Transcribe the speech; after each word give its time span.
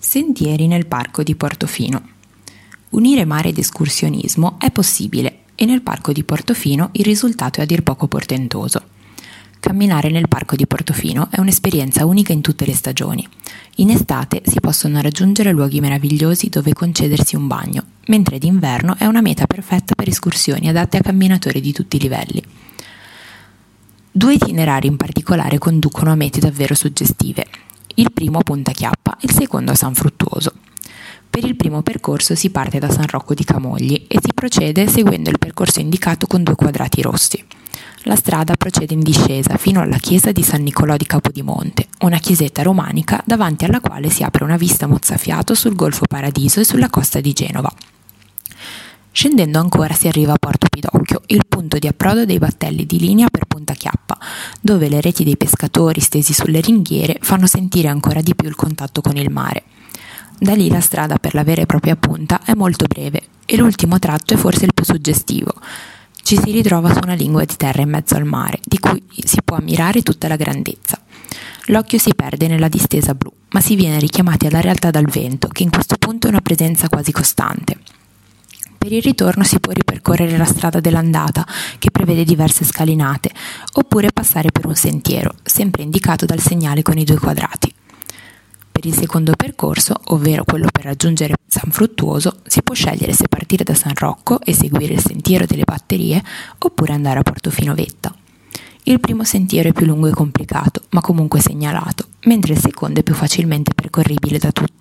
Sentieri 0.00 0.68
nel 0.68 0.86
parco 0.86 1.24
di 1.24 1.34
Portofino. 1.34 2.00
Unire 2.90 3.24
mare 3.24 3.48
ed 3.48 3.58
escursionismo 3.58 4.56
è 4.60 4.70
possibile 4.70 5.40
e 5.56 5.64
nel 5.64 5.82
parco 5.82 6.12
di 6.12 6.22
Portofino 6.22 6.90
il 6.92 7.04
risultato 7.04 7.58
è 7.58 7.64
a 7.64 7.66
dir 7.66 7.82
poco 7.82 8.06
portentoso. 8.06 8.80
Camminare 9.58 10.08
nel 10.10 10.28
parco 10.28 10.54
di 10.54 10.68
Portofino 10.68 11.26
è 11.32 11.40
un'esperienza 11.40 12.06
unica 12.06 12.32
in 12.32 12.42
tutte 12.42 12.64
le 12.64 12.74
stagioni. 12.74 13.26
In 13.78 13.90
estate 13.90 14.42
si 14.46 14.60
possono 14.60 15.00
raggiungere 15.00 15.50
luoghi 15.50 15.80
meravigliosi 15.80 16.48
dove 16.48 16.72
concedersi 16.74 17.34
un 17.34 17.48
bagno, 17.48 17.82
mentre 18.06 18.38
d'inverno 18.38 18.94
è 18.96 19.04
una 19.04 19.20
meta 19.20 19.48
perfetta 19.48 19.96
per 19.96 20.06
escursioni 20.06 20.68
adatte 20.68 20.98
a 20.98 21.02
camminatori 21.02 21.60
di 21.60 21.72
tutti 21.72 21.96
i 21.96 22.00
livelli. 22.00 22.40
Due 24.12 24.32
itinerari 24.32 24.86
in 24.86 24.96
particolare 24.96 25.58
conducono 25.58 26.12
a 26.12 26.14
mete 26.14 26.38
davvero 26.38 26.76
suggestive. 26.76 27.46
Il 27.98 28.12
primo 28.12 28.38
a 28.38 28.42
Punta 28.42 28.70
Chiappa, 28.70 29.16
il 29.22 29.32
secondo 29.32 29.72
a 29.72 29.74
San 29.74 29.92
Fruttuoso. 29.92 30.52
Per 31.28 31.44
il 31.44 31.56
primo 31.56 31.82
percorso 31.82 32.36
si 32.36 32.50
parte 32.50 32.78
da 32.78 32.88
San 32.88 33.08
Rocco 33.08 33.34
di 33.34 33.42
Camogli 33.42 34.04
e 34.06 34.20
si 34.22 34.32
procede 34.32 34.86
seguendo 34.86 35.30
il 35.30 35.38
percorso 35.40 35.80
indicato 35.80 36.28
con 36.28 36.44
due 36.44 36.54
quadrati 36.54 37.02
rossi. 37.02 37.44
La 38.04 38.14
strada 38.14 38.54
procede 38.54 38.94
in 38.94 39.00
discesa 39.00 39.56
fino 39.56 39.80
alla 39.80 39.96
chiesa 39.96 40.30
di 40.30 40.44
San 40.44 40.62
Nicolò 40.62 40.96
di 40.96 41.06
Capodimonte, 41.06 41.88
una 42.02 42.18
chiesetta 42.18 42.62
romanica 42.62 43.20
davanti 43.26 43.64
alla 43.64 43.80
quale 43.80 44.10
si 44.10 44.22
apre 44.22 44.44
una 44.44 44.56
vista 44.56 44.86
mozzafiato 44.86 45.54
sul 45.54 45.74
Golfo 45.74 46.04
Paradiso 46.06 46.60
e 46.60 46.64
sulla 46.64 46.90
costa 46.90 47.18
di 47.18 47.32
Genova. 47.32 47.72
Scendendo 49.10 49.58
ancora 49.58 49.94
si 49.94 50.06
arriva 50.06 50.34
a 50.34 50.38
Porto 50.38 50.68
Pidocchio, 50.70 51.22
il 51.26 51.42
punto 51.48 51.78
di 51.78 51.88
approdo 51.88 52.24
dei 52.24 52.38
battelli 52.38 52.86
di 52.86 53.00
linea 53.00 53.26
per 53.28 53.46
Punta 53.46 53.74
Chiappa, 53.74 54.16
dove 54.68 54.90
le 54.90 55.00
reti 55.00 55.24
dei 55.24 55.38
pescatori 55.38 55.98
stesi 55.98 56.34
sulle 56.34 56.60
ringhiere 56.60 57.16
fanno 57.22 57.46
sentire 57.46 57.88
ancora 57.88 58.20
di 58.20 58.34
più 58.34 58.46
il 58.46 58.54
contatto 58.54 59.00
con 59.00 59.16
il 59.16 59.30
mare. 59.30 59.62
Da 60.38 60.52
lì 60.52 60.68
la 60.68 60.80
strada 60.80 61.16
per 61.16 61.32
la 61.32 61.42
vera 61.42 61.62
e 61.62 61.66
propria 61.66 61.96
punta 61.96 62.42
è 62.44 62.52
molto 62.52 62.84
breve 62.84 63.22
e 63.46 63.56
l'ultimo 63.56 63.98
tratto 63.98 64.34
è 64.34 64.36
forse 64.36 64.66
il 64.66 64.74
più 64.74 64.84
suggestivo. 64.84 65.54
Ci 66.22 66.38
si 66.38 66.50
ritrova 66.50 66.92
su 66.92 66.98
una 67.02 67.14
lingua 67.14 67.46
di 67.46 67.56
terra 67.56 67.80
in 67.80 67.88
mezzo 67.88 68.14
al 68.16 68.26
mare, 68.26 68.60
di 68.62 68.78
cui 68.78 69.02
si 69.24 69.40
può 69.42 69.56
ammirare 69.56 70.02
tutta 70.02 70.28
la 70.28 70.36
grandezza. 70.36 71.00
L'occhio 71.68 71.96
si 71.96 72.14
perde 72.14 72.46
nella 72.46 72.68
distesa 72.68 73.14
blu, 73.14 73.32
ma 73.52 73.62
si 73.62 73.74
viene 73.74 73.98
richiamati 73.98 74.48
alla 74.48 74.60
realtà 74.60 74.90
dal 74.90 75.06
vento, 75.06 75.48
che 75.48 75.62
in 75.62 75.70
questo 75.70 75.96
punto 75.98 76.26
è 76.26 76.30
una 76.30 76.42
presenza 76.42 76.90
quasi 76.90 77.10
costante. 77.10 77.78
Per 78.78 78.92
il 78.92 79.02
ritorno 79.02 79.42
si 79.42 79.58
può 79.58 79.72
ripercorrere 79.72 80.36
la 80.36 80.44
strada 80.44 80.78
dell'andata, 80.78 81.44
che 81.78 81.90
prevede 81.90 82.24
diverse 82.24 82.64
scalinate, 82.64 83.30
oppure 83.74 84.12
passare 84.12 84.52
per 84.52 84.66
un 84.66 84.76
sentiero, 84.76 85.34
sempre 85.42 85.82
indicato 85.82 86.24
dal 86.24 86.40
segnale 86.40 86.82
con 86.82 86.96
i 86.96 87.04
due 87.04 87.18
quadrati. 87.18 87.74
Per 88.70 88.86
il 88.86 88.94
secondo 88.94 89.32
percorso, 89.34 89.94
ovvero 90.04 90.44
quello 90.44 90.68
per 90.70 90.84
raggiungere 90.84 91.34
San 91.48 91.72
Fruttuoso, 91.72 92.38
si 92.46 92.62
può 92.62 92.76
scegliere 92.76 93.12
se 93.12 93.26
partire 93.26 93.64
da 93.64 93.74
San 93.74 93.94
Rocco 93.96 94.40
e 94.40 94.54
seguire 94.54 94.94
il 94.94 95.02
sentiero 95.02 95.46
delle 95.46 95.64
batterie 95.64 96.22
oppure 96.58 96.92
andare 96.92 97.18
a 97.18 97.22
Portofino 97.22 97.74
Vetta. 97.74 98.14
Il 98.84 99.00
primo 99.00 99.24
sentiero 99.24 99.70
è 99.70 99.72
più 99.72 99.84
lungo 99.84 100.06
e 100.06 100.12
complicato, 100.12 100.82
ma 100.90 101.00
comunque 101.00 101.40
segnalato, 101.40 102.06
mentre 102.26 102.52
il 102.52 102.60
secondo 102.60 103.00
è 103.00 103.02
più 103.02 103.14
facilmente 103.14 103.74
percorribile 103.74 104.38
da 104.38 104.52
tutti. 104.52 104.77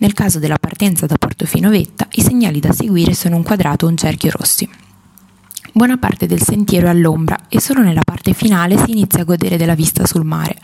Nel 0.00 0.14
caso 0.14 0.38
della 0.38 0.58
partenza 0.58 1.04
da 1.04 1.18
Portofino 1.18 1.68
Vetta, 1.68 2.08
i 2.12 2.22
segnali 2.22 2.58
da 2.58 2.72
seguire 2.72 3.12
sono 3.12 3.36
un 3.36 3.42
quadrato 3.42 3.84
o 3.84 3.90
un 3.90 3.98
cerchio 3.98 4.30
rossi. 4.30 4.66
Buona 5.74 5.98
parte 5.98 6.26
del 6.26 6.40
sentiero 6.40 6.86
è 6.86 6.90
all'ombra 6.90 7.36
e 7.50 7.60
solo 7.60 7.82
nella 7.82 8.00
parte 8.02 8.32
finale 8.32 8.78
si 8.78 8.92
inizia 8.92 9.20
a 9.20 9.24
godere 9.24 9.58
della 9.58 9.74
vista 9.74 10.06
sul 10.06 10.24
mare. 10.24 10.56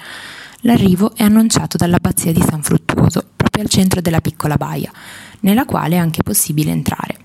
L'arrivo 0.60 1.14
è 1.14 1.22
annunciato 1.22 1.76
dall'abbazia 1.76 2.32
di 2.32 2.40
San 2.40 2.62
Fruttuoso, 2.62 3.26
proprio 3.36 3.62
al 3.62 3.68
centro 3.68 4.00
della 4.00 4.22
piccola 4.22 4.56
baia, 4.56 4.90
nella 5.40 5.66
quale 5.66 5.96
è 5.96 5.98
anche 5.98 6.22
possibile 6.22 6.70
entrare. 6.70 7.18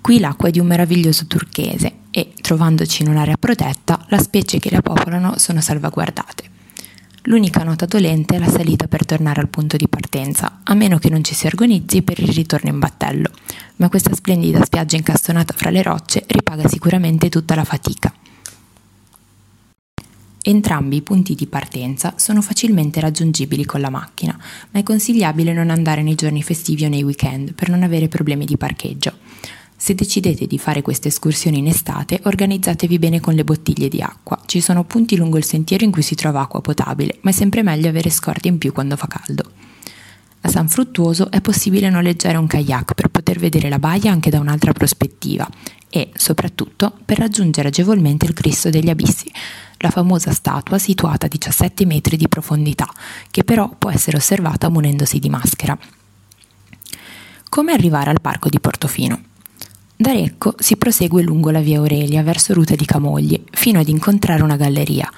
Qui 0.00 0.18
l'acqua 0.18 0.48
è 0.48 0.50
di 0.50 0.58
un 0.58 0.66
meraviglioso 0.66 1.28
turchese 1.28 1.98
e, 2.10 2.32
trovandoci 2.40 3.02
in 3.02 3.10
un'area 3.10 3.36
protetta, 3.36 4.04
le 4.08 4.18
specie 4.18 4.58
che 4.58 4.72
la 4.72 4.82
popolano 4.82 5.38
sono 5.38 5.60
salvaguardate. 5.60 6.50
L'unica 7.26 7.62
nota 7.62 7.86
dolente 7.86 8.34
è 8.34 8.38
la 8.40 8.48
salita 8.48 8.88
per 8.88 9.06
tornare 9.06 9.40
al 9.40 9.48
punto 9.48 9.76
di 9.76 9.86
partenza, 9.86 10.60
a 10.64 10.74
meno 10.74 10.98
che 10.98 11.08
non 11.08 11.22
ci 11.22 11.34
si 11.34 11.46
organizzi 11.46 12.02
per 12.02 12.18
il 12.18 12.32
ritorno 12.32 12.70
in 12.70 12.80
battello, 12.80 13.30
ma 13.76 13.88
questa 13.88 14.12
splendida 14.12 14.64
spiaggia 14.64 14.96
incastonata 14.96 15.54
fra 15.56 15.70
le 15.70 15.82
rocce 15.82 16.24
ripaga 16.26 16.66
sicuramente 16.66 17.28
tutta 17.28 17.54
la 17.54 17.62
fatica. 17.62 18.12
Entrambi 20.44 20.96
i 20.96 21.02
punti 21.02 21.36
di 21.36 21.46
partenza 21.46 22.14
sono 22.16 22.42
facilmente 22.42 22.98
raggiungibili 22.98 23.64
con 23.64 23.80
la 23.80 23.90
macchina, 23.90 24.36
ma 24.72 24.80
è 24.80 24.82
consigliabile 24.82 25.52
non 25.52 25.70
andare 25.70 26.02
nei 26.02 26.16
giorni 26.16 26.42
festivi 26.42 26.86
o 26.86 26.88
nei 26.88 27.04
weekend 27.04 27.52
per 27.52 27.68
non 27.68 27.84
avere 27.84 28.08
problemi 28.08 28.44
di 28.44 28.56
parcheggio. 28.56 29.12
Se 29.82 29.96
decidete 29.96 30.46
di 30.46 30.58
fare 30.58 30.80
queste 30.80 31.08
escursioni 31.08 31.58
in 31.58 31.66
estate, 31.66 32.20
organizzatevi 32.22 33.00
bene 33.00 33.18
con 33.18 33.34
le 33.34 33.42
bottiglie 33.42 33.88
di 33.88 34.00
acqua. 34.00 34.40
Ci 34.46 34.60
sono 34.60 34.84
punti 34.84 35.16
lungo 35.16 35.38
il 35.38 35.44
sentiero 35.44 35.82
in 35.82 35.90
cui 35.90 36.02
si 36.02 36.14
trova 36.14 36.42
acqua 36.42 36.60
potabile, 36.60 37.18
ma 37.22 37.30
è 37.30 37.32
sempre 37.32 37.64
meglio 37.64 37.88
avere 37.88 38.08
scorte 38.08 38.46
in 38.46 38.58
più 38.58 38.72
quando 38.72 38.94
fa 38.94 39.08
caldo. 39.08 39.50
A 40.42 40.48
San 40.48 40.68
Fruttuoso 40.68 41.32
è 41.32 41.40
possibile 41.40 41.90
noleggiare 41.90 42.36
un 42.36 42.46
kayak 42.46 42.94
per 42.94 43.08
poter 43.08 43.40
vedere 43.40 43.68
la 43.68 43.80
baia 43.80 44.12
anche 44.12 44.30
da 44.30 44.38
un'altra 44.38 44.72
prospettiva 44.72 45.48
e, 45.90 46.10
soprattutto, 46.14 46.96
per 47.04 47.18
raggiungere 47.18 47.66
agevolmente 47.66 48.24
il 48.24 48.34
Cristo 48.34 48.70
degli 48.70 48.88
Abissi, 48.88 49.32
la 49.78 49.90
famosa 49.90 50.30
statua 50.30 50.78
situata 50.78 51.26
a 51.26 51.28
17 51.28 51.86
metri 51.86 52.16
di 52.16 52.28
profondità, 52.28 52.86
che 53.32 53.42
però 53.42 53.68
può 53.76 53.90
essere 53.90 54.16
osservata 54.16 54.68
munendosi 54.68 55.18
di 55.18 55.28
maschera. 55.28 55.76
Come 57.48 57.72
arrivare 57.72 58.10
al 58.10 58.20
parco 58.20 58.48
di 58.48 58.60
Portofino? 58.60 59.30
Da 60.02 60.10
Recco 60.10 60.56
si 60.58 60.76
prosegue 60.76 61.22
lungo 61.22 61.50
la 61.50 61.60
via 61.60 61.78
Aurelia 61.78 62.24
verso 62.24 62.52
Ruta 62.54 62.74
di 62.74 62.84
Camogli, 62.84 63.40
fino 63.52 63.78
ad 63.78 63.86
incontrare 63.86 64.42
una 64.42 64.56
galleria. 64.56 65.08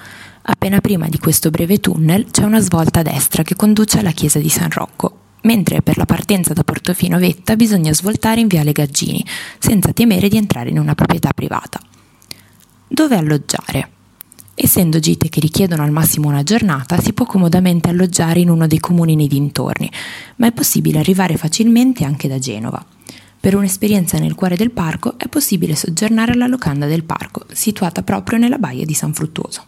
Appena 0.43 0.79
prima 0.79 1.07
di 1.07 1.17
questo 1.17 1.49
breve 1.49 1.79
tunnel 1.79 2.27
c'è 2.29 2.43
una 2.43 2.59
svolta 2.59 2.99
a 2.99 3.01
destra 3.01 3.41
che 3.41 3.55
conduce 3.55 3.97
alla 3.97 4.11
chiesa 4.11 4.37
di 4.37 4.47
San 4.47 4.69
Rocco, 4.69 5.21
mentre 5.41 5.81
per 5.81 5.97
la 5.97 6.05
partenza 6.05 6.53
da 6.53 6.63
Portofino 6.63 7.17
Vetta 7.17 7.55
bisogna 7.55 7.91
svoltare 7.95 8.41
in 8.41 8.47
viale 8.47 8.73
Gaggini, 8.73 9.25
senza 9.57 9.91
temere 9.91 10.27
di 10.27 10.37
entrare 10.37 10.69
in 10.69 10.77
una 10.77 10.93
proprietà 10.93 11.31
privata. 11.33 11.79
Dove 12.87 13.17
alloggiare? 13.17 13.89
Essendo 14.53 14.99
gite 14.99 15.29
che 15.29 15.39
richiedono 15.39 15.81
al 15.81 15.89
massimo 15.89 16.27
una 16.27 16.43
giornata, 16.43 17.01
si 17.01 17.11
può 17.13 17.25
comodamente 17.25 17.89
alloggiare 17.89 18.39
in 18.39 18.51
uno 18.51 18.67
dei 18.67 18.79
comuni 18.79 19.15
nei 19.15 19.27
dintorni, 19.27 19.89
ma 20.35 20.45
è 20.45 20.51
possibile 20.51 20.99
arrivare 20.99 21.37
facilmente 21.37 22.05
anche 22.05 22.27
da 22.27 22.37
Genova. 22.37 22.85
Per 23.45 23.55
un'esperienza 23.55 24.17
nel 24.17 24.33
cuore 24.33 24.55
del 24.55 24.71
parco 24.71 25.19
è 25.19 25.27
possibile 25.27 25.75
soggiornare 25.75 26.31
alla 26.31 26.47
locanda 26.47 26.87
del 26.87 27.03
parco, 27.03 27.45
situata 27.51 28.01
proprio 28.01 28.39
nella 28.39 28.57
baia 28.57 28.85
di 28.85 28.95
San 28.95 29.13
Fruttuoso. 29.13 29.61